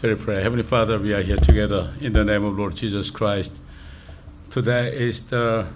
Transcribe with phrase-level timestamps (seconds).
[0.00, 0.40] Shall we pray?
[0.40, 3.60] Heavenly Father, we are here together in the name of Lord Jesus Christ.
[4.48, 5.66] Today is the,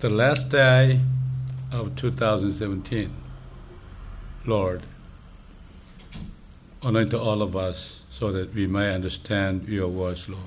[0.00, 1.00] the last day
[1.72, 3.14] of 2017.
[4.44, 4.82] Lord,
[6.82, 10.42] anoint all of us so that we may understand your words, Lord.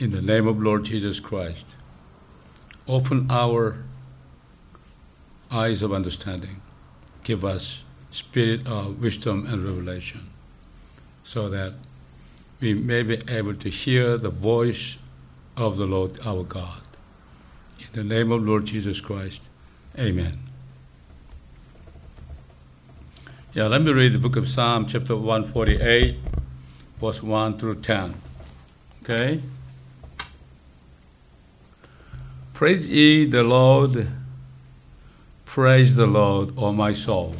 [0.00, 1.76] In the name of Lord Jesus Christ,
[2.88, 3.84] open our
[5.52, 6.62] eyes of understanding.
[7.22, 10.20] Give us spirit of wisdom and revelation
[11.24, 11.72] so that
[12.60, 15.08] we may be able to hear the voice
[15.56, 16.82] of the Lord our God.
[17.80, 19.42] In the name of Lord Jesus Christ,
[19.98, 20.38] amen.
[23.54, 26.16] Yeah, let me read the book of Psalm, chapter 148,
[26.98, 28.14] verse 1 through 10.
[29.02, 29.42] Okay?
[32.52, 34.06] Praise ye the Lord,
[35.44, 37.34] praise the Lord, O my soul.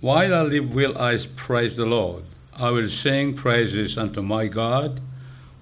[0.00, 2.22] While I live, will I praise the Lord.
[2.54, 5.00] I will sing praises unto my God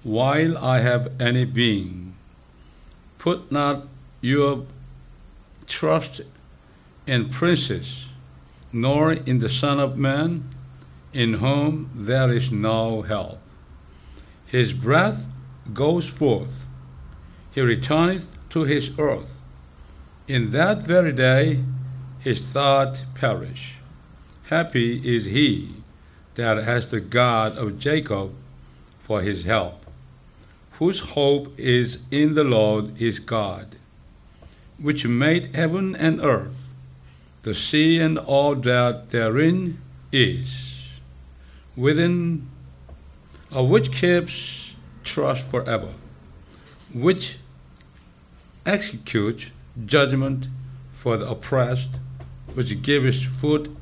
[0.03, 2.15] while I have any being.
[3.17, 3.87] Put not
[4.21, 4.67] your
[5.65, 6.21] trust
[7.07, 8.05] in princes,
[8.71, 10.53] nor in the Son of Man,
[11.13, 13.39] in whom there is no help.
[14.45, 15.33] His breath
[15.73, 16.65] goes forth,
[17.51, 19.41] he returneth to his earth.
[20.27, 21.63] In that very day
[22.19, 23.76] his thought perish.
[24.49, 25.73] Happy is he
[26.35, 28.33] that has the God of Jacob
[29.01, 29.85] for his help,
[30.79, 33.75] whose hope is in the Lord his God,
[34.79, 36.69] which made heaven and earth,
[37.43, 39.81] the sea and all that therein
[40.13, 40.91] is,
[41.75, 42.47] within
[43.51, 45.91] of which keeps trust forever,
[46.93, 47.39] which
[48.65, 49.51] executes
[49.85, 50.47] judgment
[50.93, 51.97] for the oppressed,
[52.53, 53.75] which gives food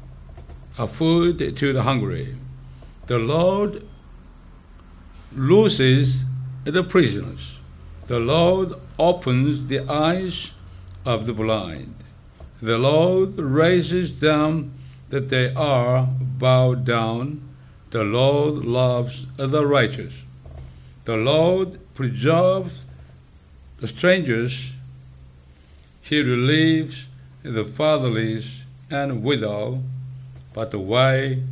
[0.76, 2.36] food to the hungry.
[3.08, 3.86] The Lord
[5.36, 6.26] looses
[6.64, 7.60] the prisoners.
[8.08, 10.54] The Lord opens the eyes
[11.06, 11.96] of the blind.
[12.62, 14.74] The Lord raises them
[15.10, 17.42] that they are bowed down.
[17.92, 20.14] The Lord loves the righteous.
[21.06, 22.86] The Lord preserves
[23.80, 24.74] the strangers.
[26.02, 27.08] He relieves
[27.44, 29.84] the fatherless and widow
[30.56, 31.44] but the way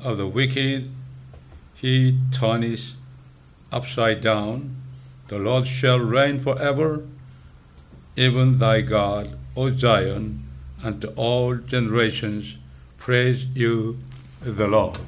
[0.00, 0.88] of the wicked
[1.74, 2.94] he turneth
[3.72, 4.76] upside down.
[5.26, 7.02] The Lord shall reign forever,
[8.14, 10.44] even thy God, O Zion,
[10.84, 12.58] unto all generations.
[12.96, 13.98] Praise you,
[14.40, 14.98] the Lord.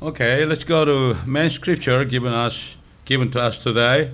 [0.00, 4.12] Okay, let's go to main scripture given us given to us today.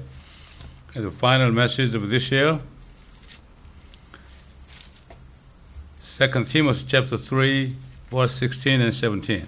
[0.95, 2.61] The final message of this year.
[6.23, 7.75] Second Timothy chapter 3,
[8.09, 9.45] verse 16 and 17.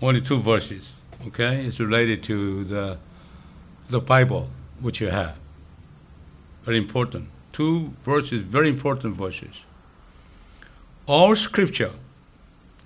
[0.00, 1.64] Only two verses, okay?
[1.66, 2.98] It's related to the,
[3.88, 5.36] the Bible, which you have.
[6.62, 7.30] Very important.
[7.50, 9.64] Two verses, very important verses.
[11.06, 11.94] All scripture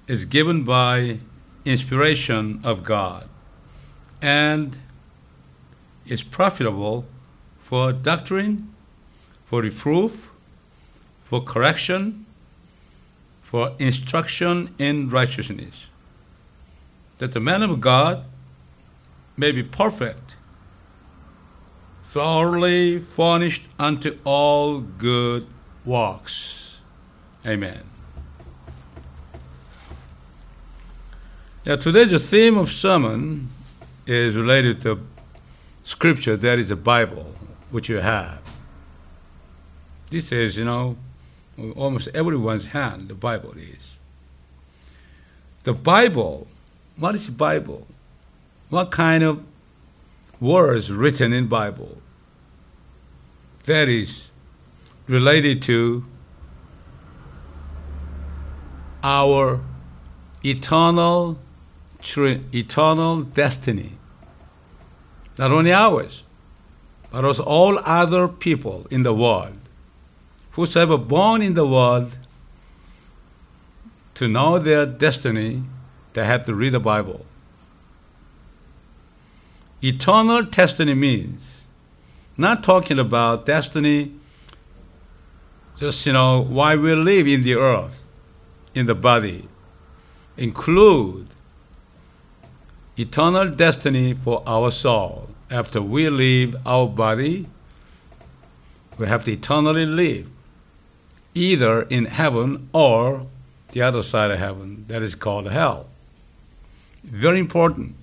[0.07, 1.19] is given by
[1.67, 3.29] inspiration of God
[4.23, 4.79] and
[6.07, 7.05] is profitable
[7.59, 8.73] for doctrine,
[9.49, 10.31] for reproof,
[11.23, 12.27] for correction,
[13.41, 15.87] for instruction in righteousness,
[17.17, 18.27] that the man of God
[19.39, 20.37] may be perfect,
[22.03, 25.47] thoroughly furnished unto all good
[25.83, 26.81] works.
[27.47, 27.85] Amen.
[31.65, 33.49] Now, today's theme of sermon
[34.07, 35.01] is related to
[35.85, 37.35] scripture, that is the Bible,
[37.71, 38.48] which you have.
[40.11, 40.97] This is, you know,
[41.77, 43.99] almost everyone's hand, the Bible is.
[45.65, 46.47] The Bible,
[46.97, 47.87] what is the Bible?
[48.71, 49.45] What kind of
[50.41, 51.99] words written in Bible?
[53.65, 54.31] That is
[55.07, 56.05] related to
[59.03, 59.61] our
[60.43, 61.39] eternal,
[62.01, 63.93] eternal destiny.
[65.39, 66.25] Not only ours,
[67.11, 69.59] but also all other people in the world
[70.59, 72.19] whosoever born in the world
[74.13, 75.63] to know their destiny,
[76.15, 77.25] they have to read the Bible.
[79.81, 81.65] Eternal destiny means
[82.37, 84.11] not talking about destiny
[85.77, 88.05] just you know why we live in the earth
[88.75, 89.49] in the body.
[90.37, 91.29] Include
[92.97, 95.29] eternal destiny for our soul.
[95.53, 97.47] After we leave our body
[98.99, 100.29] we have to eternally live
[101.39, 103.27] either in heaven or
[103.73, 105.87] the other side of heaven, that is called hell.
[107.05, 107.95] Very important.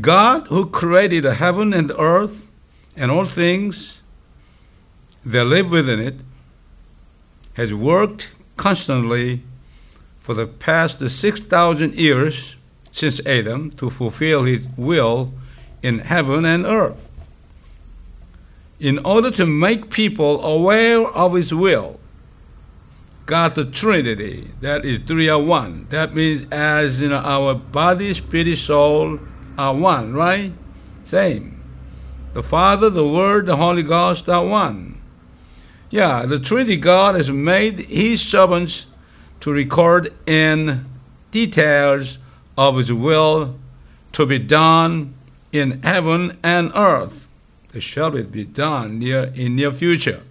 [0.00, 2.50] God, who created the heaven and the earth
[2.96, 4.00] and all things
[5.24, 6.14] that live within it,
[7.54, 9.42] has worked constantly
[10.20, 12.56] for the past 6,000 years
[12.92, 15.32] since Adam to fulfill his will
[15.82, 17.09] in heaven and earth.
[18.80, 22.00] In order to make people aware of his will,
[23.26, 25.86] God the Trinity, that is three are one.
[25.90, 29.20] That means as you know, our body, spirit, soul
[29.58, 30.52] are one, right?
[31.04, 31.62] Same.
[32.32, 35.00] The Father, the Word, the Holy Ghost are one.
[35.90, 38.86] Yeah, the Trinity God has made his servants
[39.40, 40.86] to record in
[41.30, 42.18] details
[42.56, 43.58] of his will
[44.12, 45.14] to be done
[45.52, 47.28] in heaven and earth.
[47.78, 50.22] Shall it be done near in near future.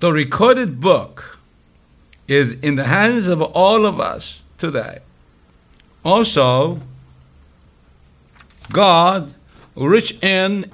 [0.00, 1.38] The recorded book
[2.28, 4.98] is in the hands of all of us today.
[6.04, 6.80] Also,
[8.70, 9.32] God,
[9.74, 10.70] rich in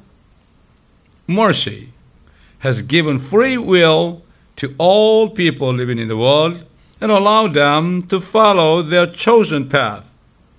[1.26, 1.92] mercy,
[2.58, 4.22] has given free will
[4.56, 6.64] to all people living in the world
[7.00, 10.18] and allowed them to follow their chosen path.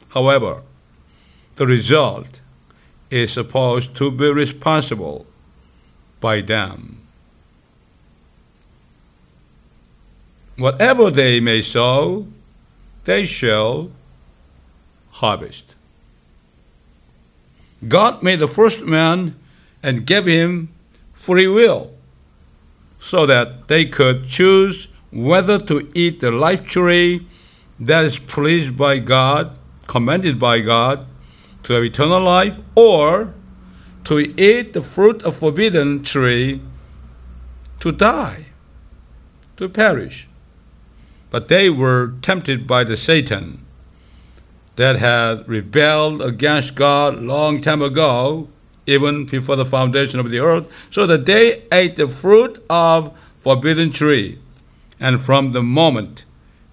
[0.09, 0.61] However,
[1.55, 2.39] the result
[3.15, 5.25] is supposed to be responsible
[6.19, 6.97] by them.
[10.57, 12.27] Whatever they may sow,
[13.05, 13.91] they shall
[15.11, 15.75] harvest.
[17.87, 19.35] God made the first man
[19.81, 20.69] and gave him
[21.13, 21.93] free will
[22.99, 27.25] so that they could choose whether to eat the life tree
[27.79, 29.55] that is pleased by God,
[29.87, 31.05] commanded by God,
[31.65, 33.33] to have eternal life, or
[34.03, 36.61] to eat the fruit of forbidden tree
[37.79, 38.45] to die,
[39.57, 40.27] to perish.
[41.31, 43.65] But they were tempted by the Satan
[44.75, 48.47] that had rebelled against God long time ago,
[48.85, 53.91] even before the foundation of the earth, so that they ate the fruit of forbidden
[53.91, 54.37] tree.
[54.99, 56.25] And from the moment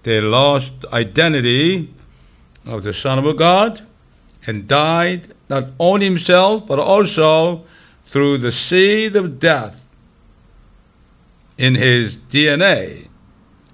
[0.03, 1.91] they lost identity
[2.63, 3.81] of the Son of God
[4.45, 7.63] and died not only himself but also
[8.05, 9.87] through the seed of death
[11.57, 13.07] in his DNA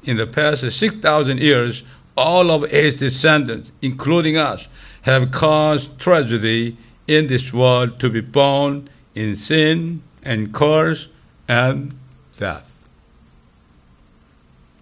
[0.03, 1.83] in the past 6,000 years,
[2.15, 4.67] all of his descendants, including us,
[5.03, 6.77] have caused tragedy
[7.07, 11.07] in this world to be born in sin and curse
[11.47, 11.93] and
[12.37, 12.87] death.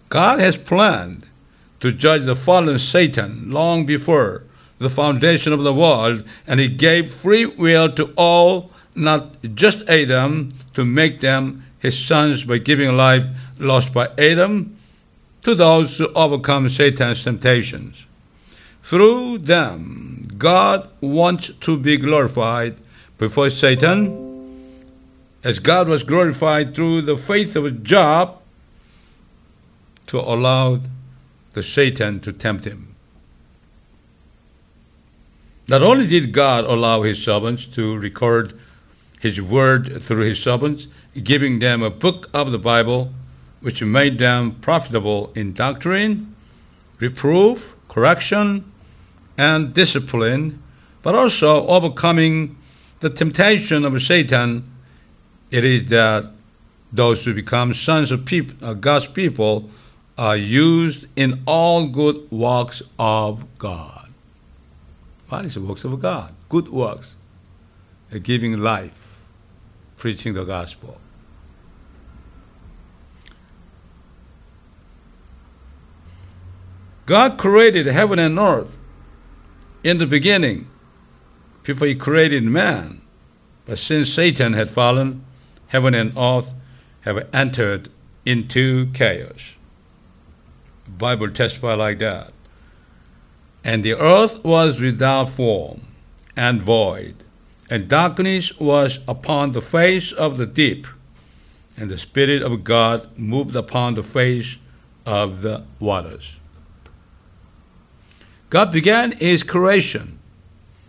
[0.08, 1.26] God has planned
[1.80, 4.44] to judge the fallen Satan long before
[4.78, 10.50] the foundation of the world, and he gave free will to all, not just Adam,
[10.74, 13.26] to make them his sons by giving life
[13.58, 14.76] lost by Adam
[15.42, 18.06] to those who overcome Satan's temptations.
[18.82, 22.76] Through them, God wants to be glorified
[23.18, 24.26] before Satan,
[25.44, 28.40] as God was glorified through the faith of Job
[30.06, 30.80] to allow
[31.52, 32.87] the Satan to tempt him.
[35.68, 38.58] Not only did God allow his servants to record
[39.20, 40.86] his word through his servants,
[41.22, 43.12] giving them a book of the Bible
[43.60, 46.34] which made them profitable in doctrine,
[47.00, 48.64] reproof, correction,
[49.36, 50.62] and discipline,
[51.02, 52.56] but also overcoming
[53.00, 54.64] the temptation of Satan.
[55.50, 56.30] It is that
[56.90, 58.24] those who become sons of
[58.80, 59.68] God's people
[60.16, 63.97] are used in all good works of God.
[65.28, 66.34] What is the works of God?
[66.48, 67.16] Good works,
[68.22, 69.22] giving life,
[69.96, 70.98] preaching the gospel.
[77.04, 78.82] God created heaven and earth
[79.84, 80.68] in the beginning,
[81.62, 83.02] before He created man.
[83.66, 85.24] But since Satan had fallen,
[85.68, 86.54] heaven and earth
[87.02, 87.90] have entered
[88.24, 89.54] into chaos.
[90.84, 92.32] The Bible testifies like that.
[93.68, 95.82] And the earth was without form
[96.34, 97.16] and void,
[97.68, 100.86] and darkness was upon the face of the deep,
[101.76, 104.56] and the Spirit of God moved upon the face
[105.04, 106.40] of the waters.
[108.48, 110.18] God began his creation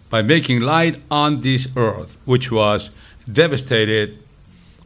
[0.09, 2.95] by making light on this earth, which was
[3.29, 4.19] devastated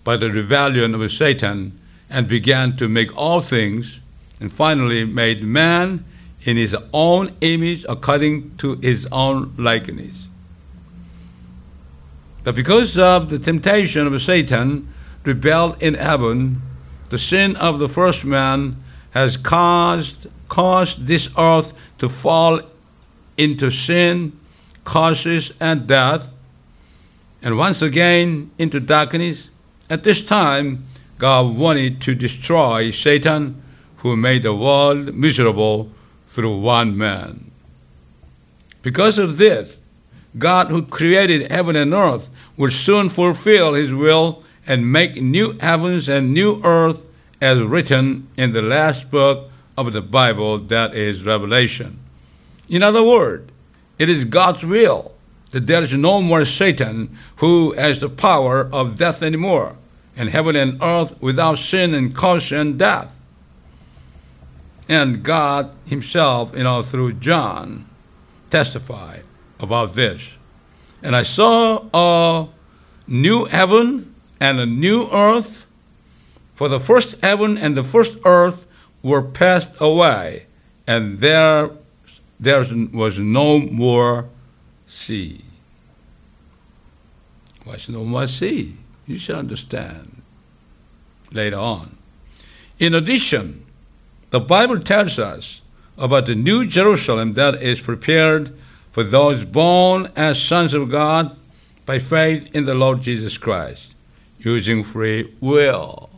[0.03, 3.99] by the rebellion of Satan, and began to make all things,
[4.39, 6.05] and finally made man
[6.45, 10.27] in his own image according to his own likeness.
[12.43, 16.61] But because of the temptation of Satan, rebelled in heaven,
[17.09, 18.75] the sin of the first man
[19.11, 22.61] has caused caused this earth to fall
[23.37, 24.31] into sin,
[24.83, 26.33] causes and death,
[27.41, 29.49] and once again into darkness.
[29.89, 30.85] At this time,
[31.17, 33.63] God wanted to destroy Satan,
[33.97, 35.89] who made the world miserable
[36.33, 37.51] through one man.
[38.81, 39.79] Because of this,
[40.37, 46.09] God, who created heaven and earth, will soon fulfill his will and make new heavens
[46.09, 47.05] and new earth
[47.39, 51.99] as written in the last book of the Bible, that is Revelation.
[52.67, 53.51] In other words,
[53.99, 55.13] it is God's will
[55.51, 59.75] that there is no more Satan who has the power of death anymore,
[60.15, 63.22] and heaven and earth without sin and cause and death.
[64.89, 67.87] And God Himself, you know, through John,
[68.49, 69.23] testified
[69.59, 70.33] about this.
[71.01, 72.47] And I saw a
[73.07, 75.71] new heaven and a new earth,
[76.53, 78.67] for the first heaven and the first earth
[79.01, 80.45] were passed away,
[80.85, 81.71] and there,
[82.39, 82.59] there
[82.93, 84.29] was no more
[84.85, 85.43] sea.
[87.65, 88.75] Was no more sea.
[89.07, 90.21] You should understand
[91.31, 91.97] later on.
[92.79, 93.62] In addition,
[94.33, 95.61] the Bible tells us
[95.95, 98.51] about the new Jerusalem that is prepared
[98.91, 101.37] for those born as sons of God
[101.85, 103.93] by faith in the Lord Jesus Christ,
[104.39, 106.09] using free will.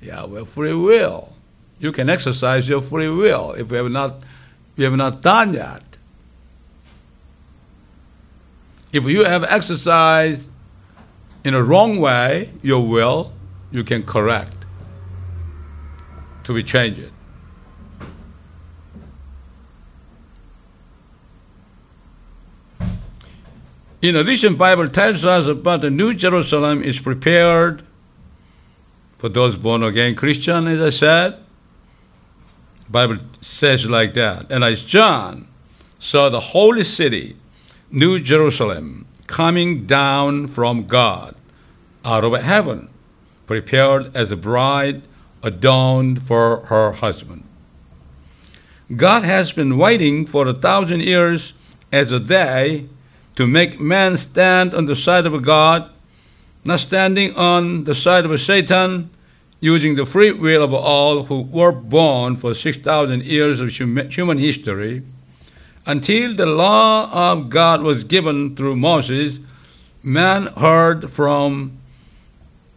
[0.00, 1.34] Yeah, well, free will.
[1.80, 4.22] You can exercise your free will if you have not,
[4.76, 5.82] you have not done yet.
[8.92, 10.50] If you have exercised
[11.42, 13.32] in a wrong way your will,
[13.72, 14.54] you can correct
[16.44, 17.10] to be changed.
[24.06, 27.82] In addition, Bible tells us about the New Jerusalem is prepared
[29.18, 31.38] for those born again Christian, as I said.
[32.88, 34.48] Bible says like that.
[34.48, 35.48] And as John
[35.98, 37.34] saw the holy city,
[37.90, 41.34] New Jerusalem, coming down from God
[42.04, 42.88] out of heaven,
[43.48, 45.02] prepared as a bride
[45.42, 47.42] adorned for her husband.
[48.94, 51.54] God has been waiting for a thousand years
[51.90, 52.88] as a day
[53.36, 55.90] to make man stand on the side of God,
[56.64, 59.10] not standing on the side of Satan,
[59.60, 65.02] using the free will of all who were born for 6,000 years of human history,
[65.86, 69.40] until the law of God was given through Moses,
[70.02, 71.78] man heard from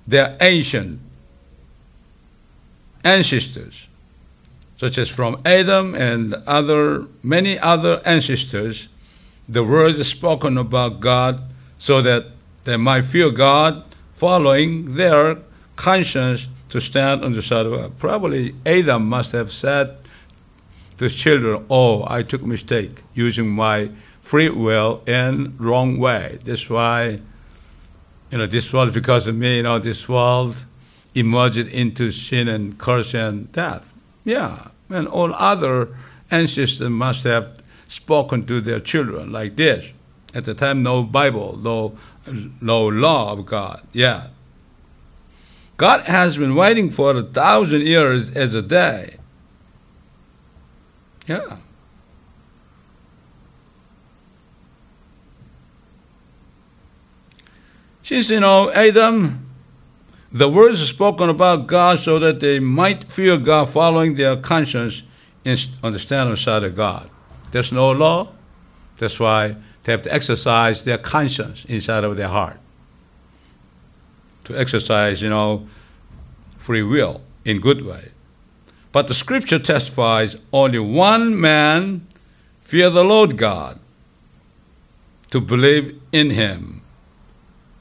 [0.08, 1.00] their ancient
[3.04, 3.88] ancestors,
[4.78, 8.88] such as from Adam and other many other ancestors,
[9.50, 11.42] the words spoken about God
[11.80, 12.28] so that
[12.66, 15.38] they might fear God, following their
[15.76, 17.98] conscience to stand on the side of God.
[17.98, 19.98] Probably Adam must have said
[20.98, 23.90] to his children, Oh, I took a mistake using my
[24.22, 26.38] free will in wrong way.
[26.44, 27.20] That's why,
[28.30, 30.64] you know, this world, because of me, you know, this world
[31.16, 33.92] emerged into sin and curse and death.
[34.24, 35.98] Yeah, and all other
[36.30, 37.59] ancestors must have
[37.90, 39.92] spoken to their children like this.
[40.34, 41.98] At the time, no Bible, no,
[42.62, 43.86] no law of God.
[43.92, 44.28] Yeah.
[45.76, 49.18] God has been waiting for a thousand years as a day.
[51.28, 51.58] Yeah.
[58.04, 59.50] Since, you know, Adam,
[60.32, 65.04] the words spoken about God so that they might fear God following their conscience
[65.44, 67.10] and understand the side of God.
[67.52, 68.32] There's no law.
[68.98, 72.60] That's why they have to exercise their conscience inside of their heart.
[74.46, 75.68] To exercise, you know,
[76.58, 78.12] free will in good way.
[78.92, 82.08] But the scripture testifies only one man
[82.62, 83.80] fear the Lord God
[85.32, 86.82] to believe in him.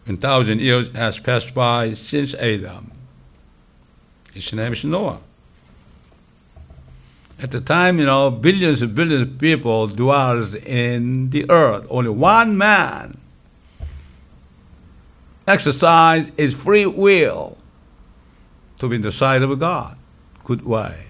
[0.07, 2.93] A thousand years has passed by since Adam.
[4.33, 5.21] His name is Noah.
[7.40, 11.87] At the time, you know, billions and billions of people dwells in the earth.
[11.88, 13.18] Only one man
[15.47, 17.57] exercise his free will
[18.78, 19.97] to be in the sight of God.
[20.45, 21.07] Good way.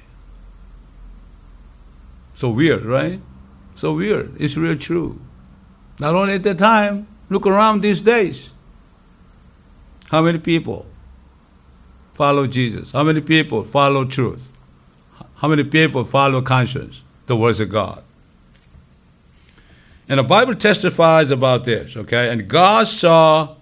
[2.35, 3.21] So weird, right?
[3.75, 4.35] So weird.
[4.39, 5.21] It's real true.
[5.99, 8.53] Not only at the time, look around these days.
[10.11, 10.87] How many people
[12.15, 12.93] follow Jesus?
[12.93, 14.48] How many people follow truth?
[15.39, 18.03] How many people follow conscience, the words of God?
[20.09, 22.31] And the Bible testifies about this, okay?
[22.31, 23.55] And God saw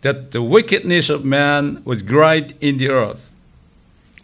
[0.00, 3.32] that the wickedness of man was great in the earth,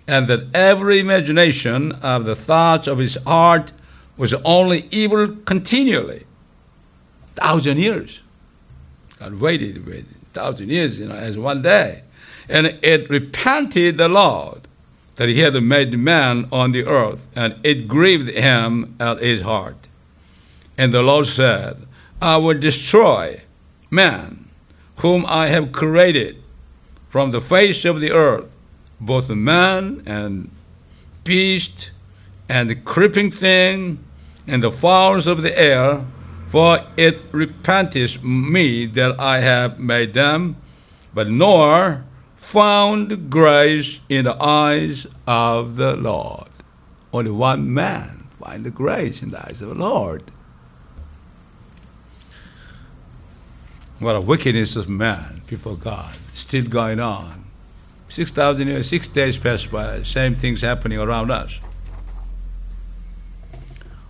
[0.07, 3.73] and that every imagination of the thoughts of his heart
[4.17, 6.25] was only evil continually.
[7.35, 8.23] Thousand years.
[9.19, 12.03] God waited, waited, thousand years, you know, as one day.
[12.49, 14.68] And it repented the Lord
[15.19, 19.89] that he had made man on the earth, and it grieved him at his heart.
[20.79, 21.89] And the Lord said,
[22.23, 23.43] I will destroy
[23.91, 24.49] man,
[24.99, 26.41] whom I have created
[27.09, 28.55] from the face of the earth,
[29.01, 30.53] both man and
[31.25, 31.91] beast
[32.49, 33.99] and the creeping thing
[34.47, 36.07] and the fowls of the air,
[36.47, 40.57] for it repenteth me that I have made them.
[41.13, 42.05] But Noah
[42.49, 46.49] found grace in the eyes of the Lord.
[47.13, 50.23] Only one man find grace in the eyes of the Lord.
[53.99, 57.45] What a wickedness of man before God, still going on.
[58.09, 61.61] 6,000 years, six days passed by, same things happening around us.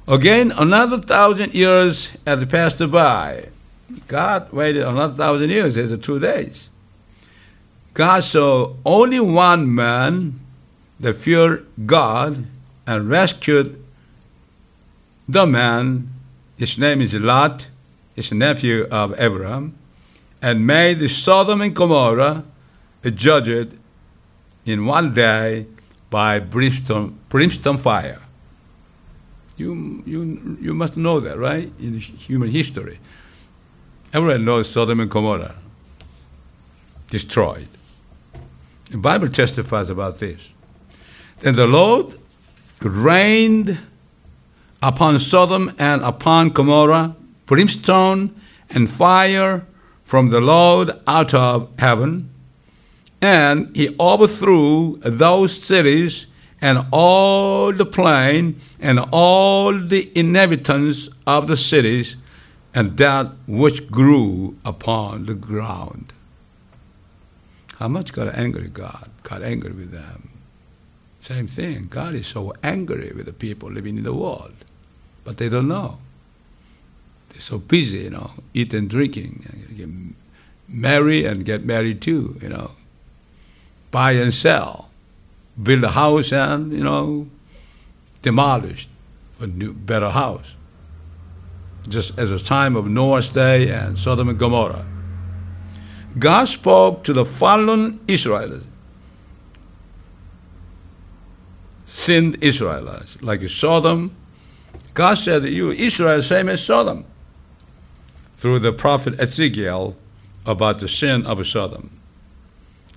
[0.06, 3.48] Again, another thousand years had passed by.
[4.06, 6.68] God waited another thousand years as two days.
[7.98, 10.38] God saw only one man
[11.00, 12.46] that feared God
[12.86, 13.84] and rescued
[15.28, 16.08] the man.
[16.56, 17.66] His name is Lot,
[18.14, 19.76] his nephew of Abraham,
[20.40, 22.44] and made Sodom and Gomorrah
[23.02, 23.76] judged
[24.64, 25.66] in one day
[26.08, 28.20] by brimstone, brimstone fire.
[29.56, 31.72] You, you, you must know that, right?
[31.80, 33.00] In human history.
[34.12, 35.56] Everyone knows Sodom and Gomorrah
[37.10, 37.66] destroyed.
[38.90, 40.48] The Bible testifies about this.
[41.40, 42.14] Then the Lord
[42.80, 43.78] rained
[44.82, 47.14] upon Sodom and upon Gomorrah
[47.46, 48.34] brimstone
[48.70, 49.66] and fire
[50.04, 52.30] from the Lord out of heaven,
[53.20, 56.26] and he overthrew those cities
[56.60, 62.16] and all the plain and all the inhabitants of the cities
[62.74, 66.12] and that which grew upon the ground.
[67.78, 69.08] How much got angry God?
[69.22, 70.30] Got angry with them.
[71.20, 71.88] Same thing.
[71.90, 74.54] God is so angry with the people living in the world,
[75.24, 75.98] but they don't know.
[77.30, 79.88] They're so busy, you know, eat and drinking, get
[80.68, 82.72] marry and get married too, you know,
[83.90, 84.88] buy and sell
[85.60, 87.28] build a house and, you know,
[88.22, 88.88] demolished
[89.32, 90.56] for new, better house.
[91.88, 94.84] Just as a time of Noah's day and Sodom and Gomorrah.
[96.18, 98.64] God spoke to the fallen Israelites,
[101.86, 104.14] sinned Israelites, like Sodom.
[104.94, 107.04] God said, You, Israel, same as Sodom,
[108.36, 109.96] through the prophet Ezekiel
[110.46, 111.90] about the sin of Sodom.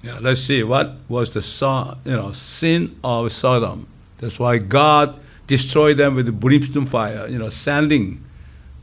[0.03, 3.87] Yeah, let's see what was the you know sin of Sodom.
[4.17, 8.23] That's why God destroyed them with the brimstone fire, you know, sending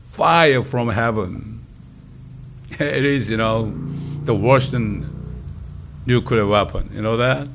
[0.05, 1.65] fire from heaven.
[2.79, 3.73] It is, you know,
[4.29, 5.09] the worst than
[6.05, 6.91] nuclear weapon.
[6.93, 7.47] You know that?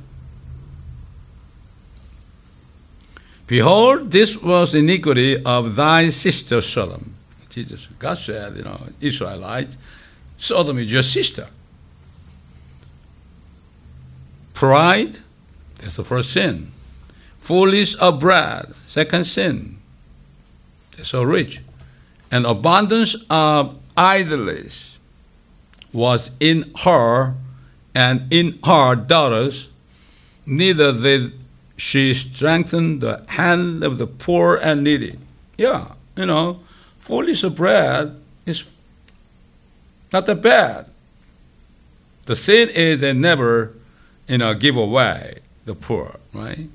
[3.46, 7.14] Behold, this was iniquity of thy sister Sodom.
[7.48, 9.78] Jesus, God said, you know, Israelites,
[10.36, 11.46] Sodom is your sister.
[14.52, 15.18] Pride,
[15.78, 16.72] that's the first sin.
[17.38, 19.76] Foolish of bread, second sin.
[20.96, 21.60] They're so rich.
[22.32, 24.93] And abundance of idleness
[25.94, 27.34] was in her
[27.94, 29.72] and in her daughters,
[30.44, 31.32] neither did
[31.76, 35.18] she strengthen the hand of the poor and needy.
[35.56, 36.60] Yeah, you know,
[36.98, 38.70] foolish bread is
[40.12, 40.90] not that bad.
[42.26, 43.74] The sin is they never
[44.28, 46.68] you know, give away the poor, right?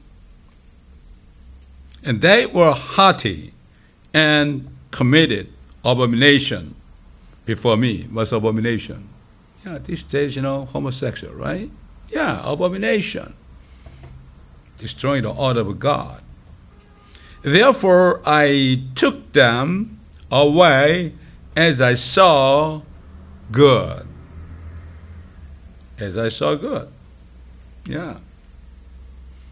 [2.03, 3.53] And they were haughty
[4.13, 5.51] and committed
[5.83, 6.75] abomination
[7.45, 8.07] before me.
[8.11, 9.08] Was abomination?
[9.65, 11.69] Yeah, these days, you know, homosexual, right?
[12.09, 13.33] Yeah, abomination.
[14.77, 16.21] Destroying the order of God.
[17.41, 19.99] Therefore, I took them
[20.31, 21.13] away
[21.55, 22.81] as I saw
[23.51, 24.07] good.
[25.97, 26.87] As I saw good.
[27.85, 28.17] Yeah.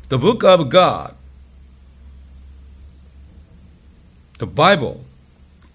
[0.09, 1.15] The book of God,
[4.37, 5.03] the Bible,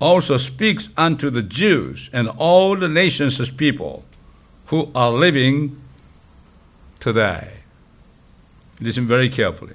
[0.01, 4.05] also speaks unto the Jews and all the nations people
[4.73, 5.79] who are living
[6.99, 7.59] today.
[8.81, 9.75] Listen very carefully.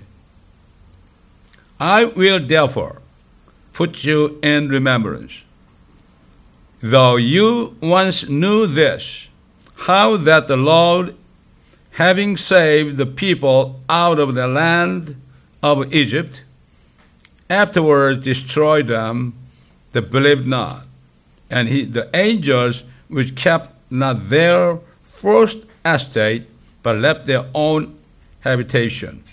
[1.80, 3.04] I will therefore
[3.74, 5.44] put you in remembrance.
[6.82, 9.30] Though you once knew this,
[9.86, 11.14] how that the Lord,
[11.92, 15.22] having saved the people out of the land
[15.62, 16.42] of Egypt,
[17.52, 19.36] afterwards destroyed them
[19.92, 20.88] that believed not.
[21.52, 24.80] And he, the angels which kept not their
[25.18, 26.46] first estate,
[26.84, 27.98] but left their own
[28.42, 29.24] habitation,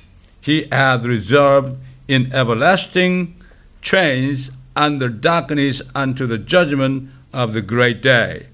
[0.40, 1.77] he hath reserved
[2.09, 3.35] in everlasting
[3.83, 8.47] chains under darkness unto the judgment of the great day,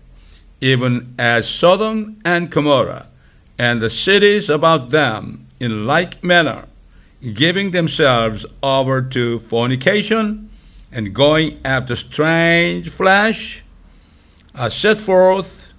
[0.61, 3.07] even as Sodom and Gomorrah
[3.59, 6.65] and the cities about them in like manner,
[7.35, 10.51] giving themselves over to fornication
[10.91, 13.63] and going after strange flesh,
[14.55, 15.70] are set forth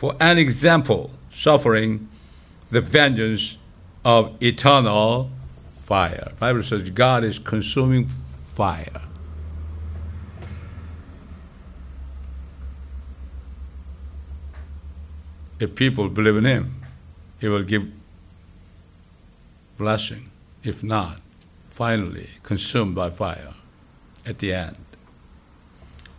[0.00, 2.08] for an example, suffering
[2.70, 3.58] the vengeance
[4.02, 5.30] of eternal
[5.72, 6.32] fire.
[6.38, 9.02] Bible says God is consuming fire.
[15.58, 16.82] If people believe in Him,
[17.38, 17.86] He will give
[19.76, 20.30] blessing.
[20.62, 21.20] If not,
[21.68, 23.52] finally consumed by fire
[24.24, 24.82] at the end.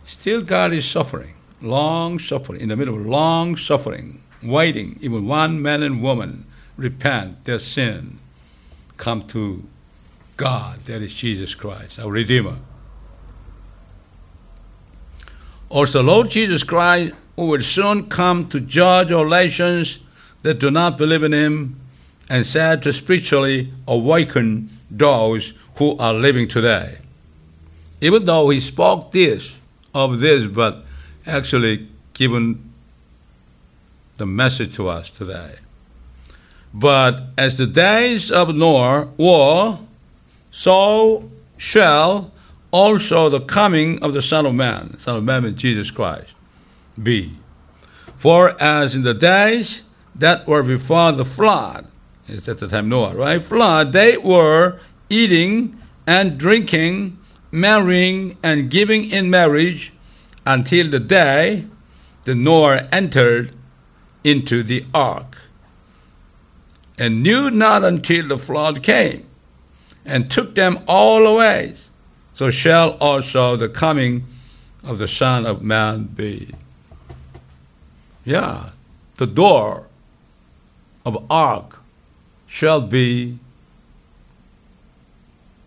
[0.04, 4.98] Still, God is suffering, long suffering, in the middle of long suffering, waiting.
[5.00, 6.44] Even one man and woman
[6.76, 8.18] repent their sin,
[8.96, 9.64] come to
[10.36, 12.56] God, that is Jesus Christ, our Redeemer.
[15.68, 20.04] Also, Lord Jesus Christ, who will soon come to judge all nations
[20.42, 21.78] that do not believe in Him,
[22.28, 26.98] and sad to spiritually awaken those who are living today.
[28.00, 29.54] Even though He spoke this
[29.94, 30.84] of this, but
[31.26, 32.72] actually given
[34.16, 35.56] the message to us today.
[36.74, 39.78] But as the days of Noah were,
[40.50, 42.32] so shall
[42.70, 46.32] also the coming of the Son of Man, Son of Man Jesus Christ,
[47.00, 47.36] be.
[48.16, 49.82] For as in the days
[50.14, 51.86] that were before the flood,
[52.28, 53.42] is at the time Noah, right?
[53.42, 54.80] Flood, they were
[55.10, 57.18] eating and drinking,
[57.50, 59.92] marrying and giving in marriage
[60.46, 61.66] until the day
[62.24, 63.52] the Noah entered
[64.24, 65.36] into the ark,
[66.98, 69.26] and knew not until the flood came
[70.04, 71.74] and took them all away.
[72.34, 74.24] So shall also the coming
[74.84, 76.52] of the Son of Man be.
[78.24, 78.70] Yeah,
[79.16, 79.88] the door
[81.04, 81.80] of ark
[82.46, 83.38] shall be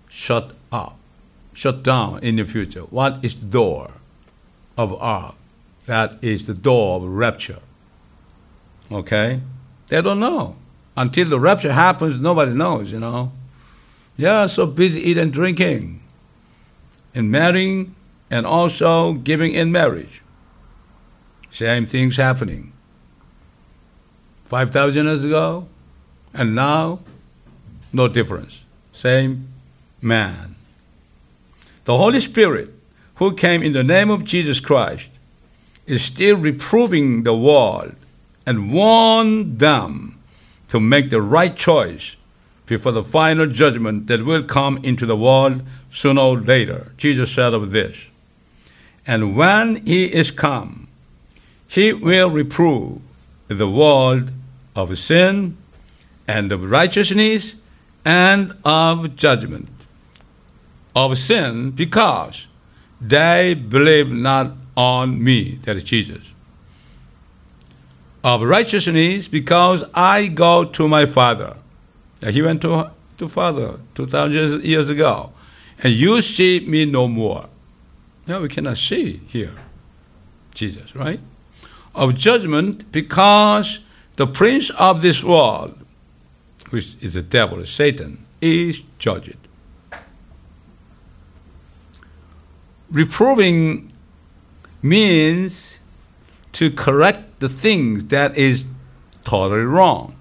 [0.09, 0.97] shut up,
[1.53, 2.81] shut down in the future.
[2.81, 3.95] What is door
[4.77, 5.35] of ark?
[5.85, 7.61] That is the door of rapture.
[8.91, 9.41] Okay?
[9.87, 10.57] They don't know.
[10.97, 13.31] Until the rapture happens, nobody knows, you know.
[14.17, 16.01] Yeah, so busy eating, drinking,
[17.13, 17.95] and marrying,
[18.29, 20.21] and also giving in marriage.
[21.51, 22.73] Same things happening.
[24.45, 25.67] 5,000 years ago,
[26.33, 26.99] and now,
[27.91, 28.63] no difference.
[28.91, 29.47] Same
[30.01, 30.55] man.
[31.85, 32.73] The Holy Spirit,
[33.15, 35.09] who came in the name of Jesus Christ,
[35.85, 37.95] is still reproving the world
[38.45, 40.19] and warn them
[40.67, 42.17] to make the right choice
[42.65, 46.91] before the final judgment that will come into the world sooner or later.
[46.97, 48.07] Jesus said of this,
[49.05, 50.87] And when he is come,
[51.67, 53.01] he will reprove
[53.47, 54.31] the world
[54.75, 55.57] of sin
[56.27, 57.55] and of righteousness
[58.03, 59.69] and of judgment.
[60.95, 62.47] Of sin because
[62.99, 66.33] they believe not on me, that is Jesus.
[68.23, 71.57] Of righteousness because I go to my Father
[72.33, 75.31] he went to, to Father 2,000 years ago.
[75.79, 77.49] And you see me no more.
[78.27, 79.53] Now we cannot see here
[80.53, 81.19] Jesus, right?
[81.93, 85.77] Of judgment because the prince of this world,
[86.69, 89.37] which is the devil, Satan, is judged.
[92.89, 93.91] Reproving
[94.81, 95.79] means
[96.53, 98.65] to correct the things that is
[99.23, 100.15] totally wrong.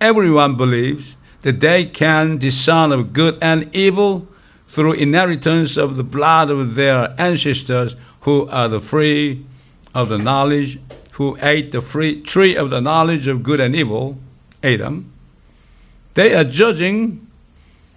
[0.00, 4.26] Everyone believes that they can discern of good and evil
[4.68, 9.46] through inheritance of the blood of their ancestors who are the free
[9.94, 10.78] of the knowledge,
[11.12, 14.18] who ate the free tree of the knowledge of good and evil,
[14.62, 15.12] Adam.
[16.14, 17.26] They are judging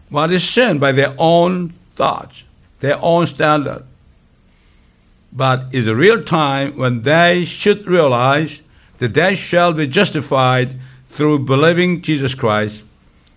[0.10, 2.44] what is sin by their own thoughts,
[2.80, 3.84] their own standard.
[5.32, 8.62] But is a real time when they should realize
[8.98, 10.76] that they shall be justified
[11.08, 12.84] through believing Jesus Christ,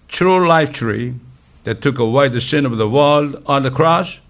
[0.09, 1.15] true life tree
[1.65, 4.21] that took away the sin of the world on the cross,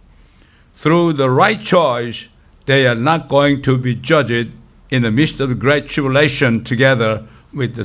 [0.74, 2.28] through the right choice,
[2.66, 4.52] they are not going to be judged
[4.90, 7.84] in the midst of great tribulation together with the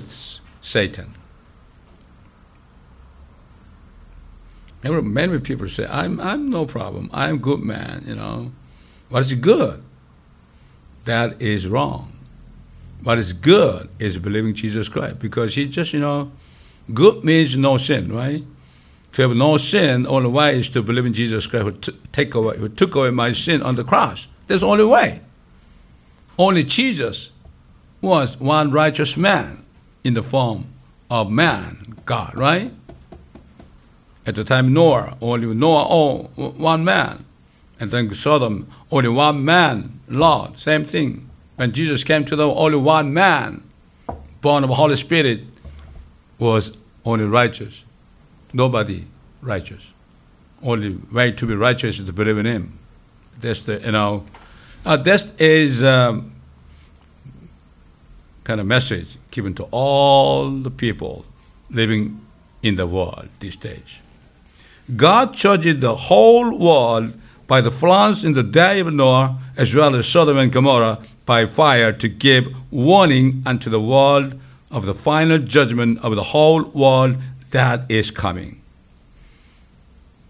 [4.82, 5.14] Satan.
[5.14, 7.10] Many people say, I'm, I'm no problem.
[7.14, 8.52] I'm good man, you know.
[9.10, 9.84] What is good?
[11.06, 12.14] That is wrong.
[13.04, 16.32] What is good is believing Jesus Christ because he just, you know,
[16.94, 18.44] good means no sin, right?
[19.14, 22.36] To have no sin, only way is to believe in Jesus Christ who, t- take
[22.36, 24.28] away, who took away my sin on the cross.
[24.48, 25.22] That's the only way.
[26.38, 27.36] Only Jesus
[28.02, 29.66] was one righteous man
[30.04, 30.66] in the form
[31.10, 32.72] of man, God, right?
[34.28, 36.24] At the time Noah, only Noah, oh,
[36.58, 37.24] one man.
[37.80, 41.30] And then Sodom, only one man, Lot, same thing.
[41.56, 43.64] When Jesus came to them, only one man,
[44.42, 45.42] born of the Holy Spirit,
[46.38, 47.86] was only righteous.
[48.54, 49.06] Nobody
[49.42, 49.94] righteous.
[50.62, 52.78] Only way to be righteous is to believe in Him.
[53.40, 54.26] That's the, you know,
[54.86, 56.34] uh, that is um,
[58.44, 61.26] kind of message given to all the people
[61.70, 62.26] living
[62.62, 64.00] in the world these days.
[64.96, 67.14] God judged the whole world
[67.46, 71.46] by the floods in the day of Noah, as well as Sodom and Gomorrah by
[71.46, 74.40] fire, to give warning unto the world
[74.72, 77.18] of the final judgment of the whole world
[77.52, 78.62] that is coming.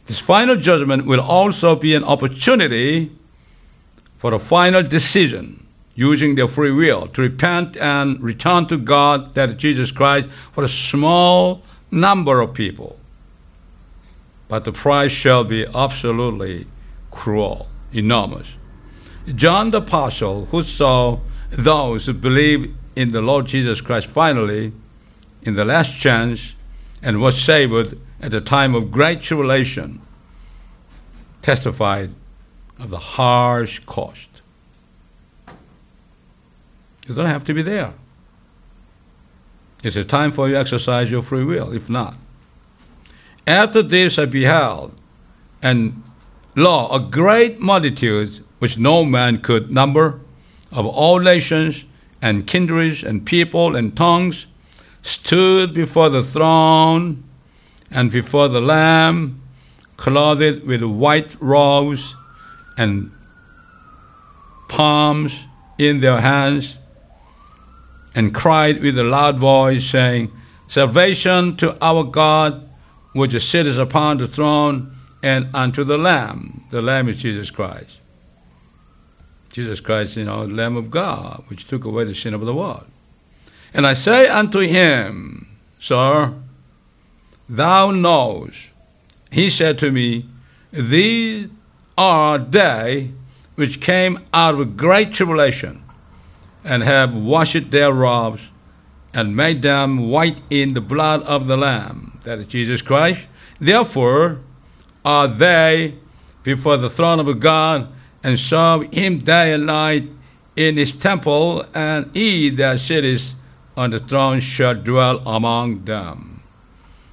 [0.06, 3.12] This final judgment will also be an opportunity
[4.18, 5.66] for a final decision
[5.96, 10.68] using their free will to repent and return to God, that Jesus Christ, for a
[10.68, 12.98] small number of people.
[14.48, 16.68] But the price shall be absolutely
[17.12, 18.56] cruel, enormous.
[19.36, 24.72] John the Apostle, who saw those who believe in the Lord Jesus Christ finally
[25.42, 26.54] in the last chance
[27.02, 30.02] and was saved at the time of great tribulation,
[31.42, 32.12] testified
[32.80, 34.42] of the harsh cost.
[37.08, 37.94] You don't have to be there.
[39.84, 42.16] It's a time for you to exercise your free will, if not.
[43.48, 44.94] After this I beheld,
[45.64, 46.04] and
[46.54, 50.20] lo, a great multitude which no man could number,
[50.70, 51.86] of all nations
[52.22, 54.48] and kindreds and people and tongues,
[55.02, 57.24] stood before the throne
[57.90, 59.42] and before the Lamb,
[59.96, 62.16] clothed with white robes
[62.78, 63.12] and
[64.68, 65.46] palms
[65.78, 66.78] in their hands,
[68.14, 70.32] and cried with a loud voice, saying,
[70.68, 72.67] Salvation to our God,
[73.14, 74.94] which sitteth upon the throne,
[75.24, 76.66] and unto the Lamb.
[76.70, 78.00] The Lamb is Jesus Christ.
[79.52, 82.54] Jesus Christ, you know, the Lamb of God, which took away the sin of the
[82.54, 82.86] world.
[83.74, 85.48] And I say unto him,
[85.80, 86.36] Sir,
[87.50, 88.70] thou knowest.
[89.32, 90.26] He said to me,
[90.72, 91.50] These
[91.98, 93.12] are they
[93.56, 95.84] which came out of great tribulation,
[96.64, 98.50] and have washed their robes,
[99.14, 103.26] and made them white in the blood of the Lamb, that is Jesus Christ.
[103.58, 104.42] Therefore
[105.06, 105.96] are they
[106.44, 107.88] before the throne of God
[108.22, 110.10] and serve him day and night
[110.56, 113.36] in his temple, and he that sitteth
[113.78, 116.42] on the throne shall dwell among them.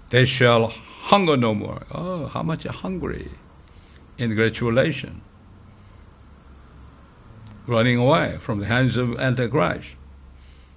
[0.09, 0.69] They shall
[1.13, 1.83] hunger no more.
[1.93, 3.31] Oh, how much hungry
[4.19, 5.21] in great tribulation?
[7.67, 9.91] Running away from the hands of Antichrist.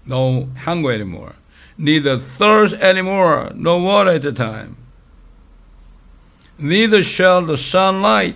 [0.05, 1.35] No hunger anymore.
[1.77, 4.77] Neither thirst anymore, no water at the time.
[6.57, 8.35] Neither shall the sunlight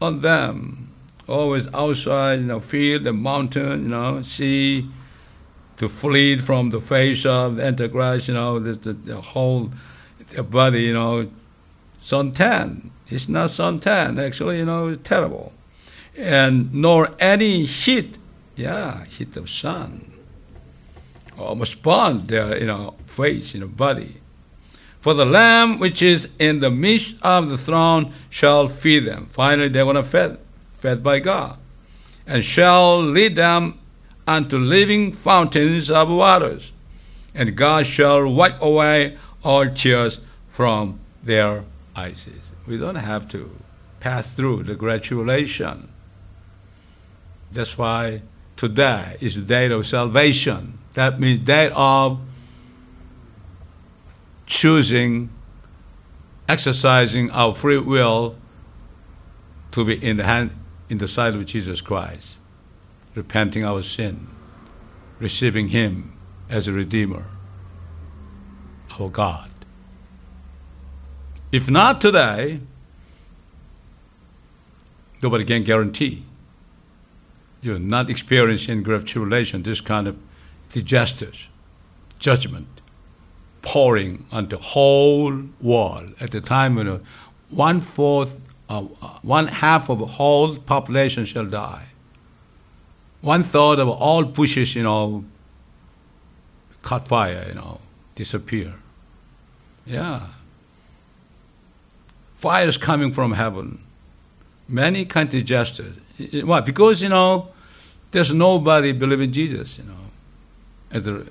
[0.00, 0.88] on them
[1.28, 4.88] always outside, you know, field and mountain, you know, sea,
[5.76, 9.70] to flee from the face of the Antichrist, you know, the, the, the whole
[10.50, 11.30] body, you know,
[12.00, 12.90] suntan.
[13.08, 15.52] It's not suntan, actually, you know, it's terrible.
[16.16, 18.18] And nor any heat,
[18.56, 20.07] yeah, heat of sun.
[21.38, 24.16] Almost burn their, you know, face, you know, body.
[24.98, 29.26] For the Lamb which is in the midst of the throne shall feed them.
[29.26, 30.36] Finally, they're going to feed
[30.78, 31.58] fed by God,
[32.26, 33.78] and shall lead them
[34.26, 36.72] unto living fountains of waters,
[37.34, 41.64] and God shall wipe away all tears from their
[41.96, 42.28] eyes.
[42.66, 43.50] We don't have to
[44.00, 45.88] pass through the tribulation.
[47.50, 48.22] That's why
[48.56, 50.77] today is the day of salvation.
[50.98, 52.18] That means day of
[54.46, 55.30] choosing,
[56.48, 58.34] exercising our free will
[59.70, 60.52] to be in the hand
[60.88, 62.38] in the sight of Jesus Christ,
[63.14, 64.26] repenting our sin,
[65.20, 66.18] receiving Him
[66.50, 67.26] as a Redeemer,
[68.98, 69.52] our God.
[71.52, 72.58] If not today,
[75.22, 76.24] nobody can guarantee
[77.62, 80.18] you're not experiencing great tribulation, this kind of
[80.70, 81.48] disasters,
[82.18, 82.68] judgment,
[83.62, 86.14] pouring on the whole world.
[86.20, 87.00] At the time, know,
[87.50, 88.82] one fourth, uh,
[89.22, 91.86] one half of the whole population shall die.
[93.20, 95.24] One third of all bushes, you know,
[96.82, 97.80] caught fire, you know,
[98.14, 98.74] disappear.
[99.86, 100.28] Yeah.
[102.36, 103.80] Fire is coming from heaven.
[104.68, 105.96] Many of disasters.
[106.44, 106.60] Why?
[106.60, 107.48] Because, you know,
[108.10, 109.94] there's nobody believing Jesus, you know.
[110.90, 111.24] As a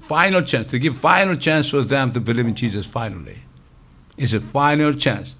[0.00, 3.38] final chance, to give final chance for them to believe in Jesus finally.
[4.16, 5.34] It's a final chance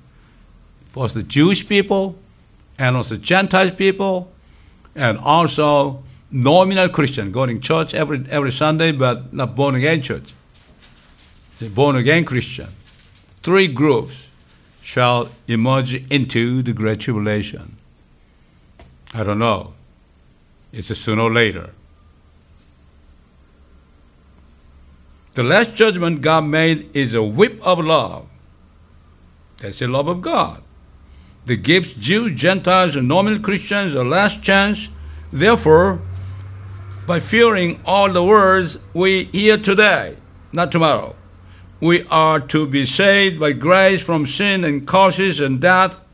[0.85, 2.19] for the Jewish people
[2.79, 4.33] and also Gentile people
[4.95, 10.35] and also nominal Christian going to church every, every Sunday but not born again church.
[11.59, 12.69] The born again Christian.
[13.43, 14.31] Three groups
[14.81, 17.77] shall emerge into the great tribulation.
[19.15, 19.75] I don't know.
[20.73, 21.71] It's a sooner or later.
[25.35, 28.29] The last judgment God made is a whip of love.
[29.59, 30.63] That's the love of God.
[31.47, 34.89] That gives Jews, Gentiles, and normal Christians a last chance.
[35.33, 36.01] Therefore,
[37.07, 40.17] by fearing all the words we hear today,
[40.53, 41.17] not tomorrow,
[41.81, 46.05] we are to be saved by grace from sin and causes and death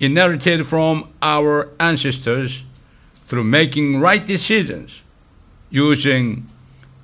[0.00, 2.64] inherited from our ancestors
[3.24, 5.02] through making right decisions,
[5.70, 6.46] using,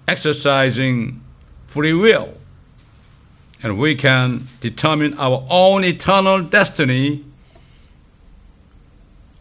[0.09, 1.23] exercising
[1.67, 2.35] free will.
[3.63, 7.25] And we can determine our own eternal destiny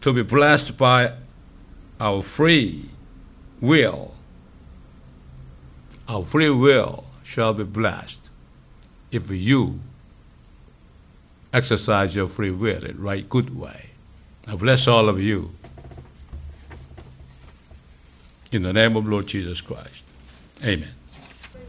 [0.00, 1.12] to be blessed by
[2.00, 2.86] our free
[3.60, 4.14] will.
[6.08, 8.18] Our free will shall be blessed
[9.10, 9.80] if you
[11.52, 13.90] exercise your free will in right good way.
[14.46, 15.54] I bless all of you.
[18.50, 20.01] In the name of Lord Jesus Christ.
[20.64, 21.01] Amen.